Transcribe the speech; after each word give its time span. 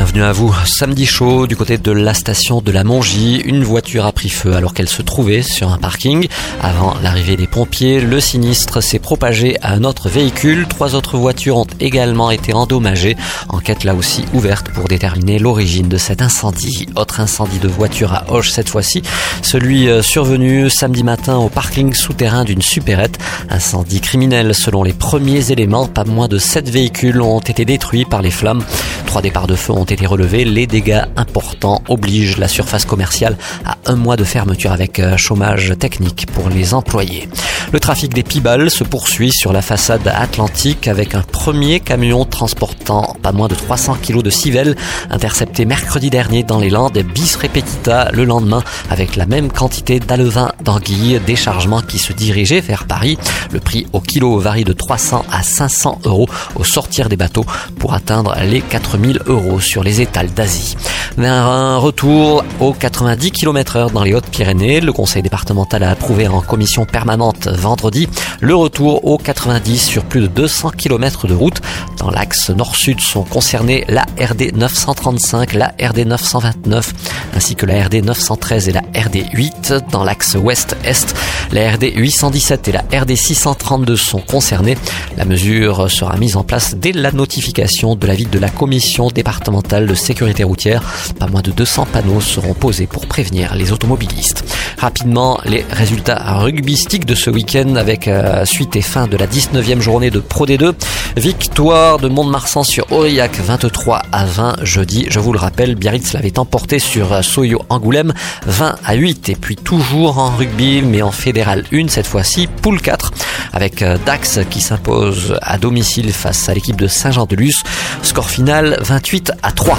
Bienvenue 0.00 0.22
à 0.22 0.32
vous. 0.32 0.54
Samedi 0.64 1.04
chaud, 1.04 1.46
du 1.46 1.56
côté 1.56 1.76
de 1.76 1.92
la 1.92 2.14
station 2.14 2.62
de 2.62 2.72
la 2.72 2.84
Mongie, 2.84 3.42
une 3.44 3.62
voiture 3.62 4.06
a 4.06 4.12
pris 4.12 4.30
feu 4.30 4.54
alors 4.54 4.72
qu'elle 4.72 4.88
se 4.88 5.02
trouvait 5.02 5.42
sur 5.42 5.70
un 5.70 5.76
parking. 5.76 6.26
Avant 6.62 6.94
l'arrivée 7.02 7.36
des 7.36 7.46
pompiers, 7.46 8.00
le 8.00 8.18
sinistre 8.18 8.80
s'est 8.80 8.98
propagé 8.98 9.58
à 9.60 9.74
un 9.74 9.84
autre 9.84 10.08
véhicule. 10.08 10.66
Trois 10.66 10.94
autres 10.94 11.18
voitures 11.18 11.58
ont 11.58 11.66
également 11.80 12.30
été 12.30 12.54
endommagées. 12.54 13.14
Enquête 13.50 13.84
là 13.84 13.94
aussi 13.94 14.24
ouverte 14.32 14.70
pour 14.70 14.88
déterminer 14.88 15.38
l'origine 15.38 15.88
de 15.88 15.98
cet 15.98 16.22
incendie. 16.22 16.86
Autre 16.96 17.20
incendie 17.20 17.58
de 17.58 17.68
voiture 17.68 18.14
à 18.14 18.24
Hoche 18.30 18.52
cette 18.52 18.70
fois-ci. 18.70 19.02
Celui 19.42 19.90
euh, 19.90 20.00
survenu 20.00 20.70
samedi 20.70 21.04
matin 21.04 21.36
au 21.36 21.50
parking 21.50 21.92
souterrain 21.92 22.44
d'une 22.44 22.62
supérette. 22.62 23.18
Incendie 23.50 24.00
criminel 24.00 24.54
selon 24.54 24.82
les 24.82 24.94
premiers 24.94 25.52
éléments. 25.52 25.86
Pas 25.86 26.04
moins 26.04 26.26
de 26.26 26.38
sept 26.38 26.70
véhicules 26.70 27.20
ont 27.20 27.40
été 27.40 27.66
détruits 27.66 28.06
par 28.06 28.22
les 28.22 28.30
flammes. 28.30 28.64
Trois 29.10 29.22
départs 29.22 29.48
de 29.48 29.56
feu 29.56 29.72
ont 29.72 29.82
été 29.82 30.06
relevés. 30.06 30.44
Les 30.44 30.68
dégâts 30.68 31.02
importants 31.16 31.82
obligent 31.88 32.38
la 32.38 32.46
surface 32.46 32.84
commerciale 32.84 33.36
à 33.64 33.76
un 33.86 33.96
mois 33.96 34.14
de 34.14 34.22
fermeture 34.22 34.70
avec 34.70 35.00
euh, 35.00 35.16
chômage 35.16 35.74
technique 35.80 36.26
pour 36.32 36.48
les 36.48 36.74
employés. 36.74 37.28
Le 37.72 37.78
trafic 37.78 38.12
des 38.12 38.24
Pibales 38.24 38.68
se 38.68 38.82
poursuit 38.82 39.30
sur 39.30 39.52
la 39.52 39.62
façade 39.62 40.08
atlantique 40.08 40.88
avec 40.88 41.14
un 41.14 41.22
premier 41.22 41.78
camion 41.78 42.24
transportant 42.24 43.14
pas 43.22 43.30
moins 43.30 43.46
de 43.46 43.54
300 43.54 43.98
kg 44.02 44.22
de 44.22 44.30
civelles 44.30 44.74
intercepté 45.08 45.64
mercredi 45.66 46.10
dernier 46.10 46.42
dans 46.42 46.58
les 46.58 46.68
Landes 46.68 46.98
bis 47.14 47.36
repetita 47.36 48.10
le 48.10 48.24
lendemain 48.24 48.64
avec 48.90 49.14
la 49.14 49.24
même 49.24 49.52
quantité 49.52 50.00
d'alevin 50.00 50.50
d'anguilles, 50.64 51.20
déchargement 51.24 51.80
qui 51.80 51.98
se 51.98 52.12
dirigeait 52.12 52.60
vers 52.60 52.86
Paris. 52.86 53.18
Le 53.52 53.60
prix 53.60 53.86
au 53.92 54.00
kilo 54.00 54.40
varie 54.40 54.64
de 54.64 54.72
300 54.72 55.24
à 55.30 55.44
500 55.44 56.00
euros 56.06 56.28
au 56.56 56.64
sortir 56.64 57.08
des 57.08 57.16
bateaux 57.16 57.46
pour 57.78 57.94
atteindre 57.94 58.34
les 58.42 58.62
4000 58.62 59.20
euros 59.26 59.60
sur 59.60 59.84
les 59.84 60.00
étals 60.00 60.32
d'Asie. 60.32 60.76
Un 61.18 61.76
retour 61.76 62.44
aux 62.60 62.72
90 62.72 63.30
km 63.30 63.76
heure 63.76 63.90
dans 63.90 64.02
les 64.02 64.14
Hautes-Pyrénées. 64.14 64.80
Le 64.80 64.92
conseil 64.92 65.22
départemental 65.22 65.82
a 65.82 65.90
approuvé 65.90 66.26
en 66.26 66.40
commission 66.40 66.84
permanente 66.84 67.48
vendredi 67.60 68.08
le 68.40 68.54
retour 68.54 69.04
aux 69.04 69.18
90 69.18 69.78
sur 69.78 70.04
plus 70.04 70.22
de 70.22 70.26
200 70.26 70.70
km 70.70 71.26
de 71.26 71.34
route. 71.34 71.60
Dans 71.98 72.10
l'axe 72.10 72.50
nord-sud 72.50 73.00
sont 73.00 73.22
concernés 73.22 73.84
la 73.88 74.02
RD 74.18 74.56
935, 74.56 75.54
la 75.54 75.74
RD 75.80 76.06
929 76.06 76.92
ainsi 77.34 77.54
que 77.54 77.66
la 77.66 77.84
RD 77.84 78.04
913 78.04 78.68
et 78.68 78.72
la 78.72 78.80
RD 78.80 79.26
8. 79.32 79.74
Dans 79.90 80.04
l'axe 80.04 80.36
ouest-est, 80.40 81.14
la 81.52 81.72
RD 81.72 81.92
817 81.94 82.68
et 82.68 82.72
la 82.72 82.84
RD 82.92 83.14
632 83.14 83.96
sont 83.96 84.20
concernés. 84.20 84.76
La 85.16 85.24
mesure 85.24 85.90
sera 85.90 86.16
mise 86.16 86.36
en 86.36 86.44
place 86.44 86.74
dès 86.74 86.92
la 86.92 87.12
notification 87.12 87.94
de 87.96 88.06
l'avis 88.06 88.26
de 88.26 88.38
la 88.38 88.48
commission 88.48 89.08
départementale 89.08 89.86
de 89.86 89.94
sécurité 89.94 90.44
routière. 90.44 90.82
Pas 91.18 91.26
moins 91.26 91.42
de 91.42 91.50
200 91.50 91.86
panneaux 91.92 92.20
seront 92.20 92.54
posés 92.54 92.86
pour 92.86 93.06
prévenir 93.06 93.54
les 93.54 93.72
automobilistes. 93.72 94.44
Rapidement, 94.78 95.40
les 95.44 95.64
résultats 95.70 96.38
rugbystiques 96.38 97.04
de 97.04 97.14
ce 97.14 97.30
week-end 97.30 97.49
avec 97.50 98.06
euh, 98.06 98.44
suite 98.44 98.76
et 98.76 98.80
fin 98.80 99.08
de 99.08 99.16
la 99.16 99.26
19e 99.26 99.80
journée 99.80 100.10
de 100.10 100.20
Pro 100.20 100.46
D2. 100.46 100.72
Victoire 101.16 101.98
de 101.98 102.06
Mont-de-Marsan 102.06 102.62
sur 102.62 102.92
Aurillac 102.92 103.40
23 103.40 104.02
à 104.12 104.24
20 104.24 104.58
jeudi. 104.62 105.06
Je 105.10 105.18
vous 105.18 105.32
le 105.32 105.38
rappelle, 105.40 105.74
Biarritz 105.74 106.12
l'avait 106.12 106.38
emporté 106.38 106.78
sur 106.78 107.12
euh, 107.12 107.22
Soyo 107.22 107.60
Angoulême 107.68 108.12
20 108.46 108.76
à 108.84 108.94
8. 108.94 109.30
Et 109.30 109.34
puis 109.34 109.56
toujours 109.56 110.18
en 110.18 110.30
rugby, 110.30 110.82
mais 110.82 111.02
en 111.02 111.10
fédéral 111.10 111.64
1 111.72 111.88
cette 111.88 112.06
fois-ci, 112.06 112.46
poule 112.46 112.80
4 112.80 113.10
avec 113.52 113.82
euh, 113.82 113.98
Dax 114.06 114.38
qui 114.48 114.60
s'impose 114.60 115.36
à 115.42 115.58
domicile 115.58 116.12
face 116.12 116.48
à 116.48 116.54
l'équipe 116.54 116.76
de 116.76 116.86
Saint-Jean-de-Luz. 116.86 117.64
Score 118.02 118.30
final 118.30 118.78
28 118.80 119.32
à 119.42 119.50
3. 119.50 119.76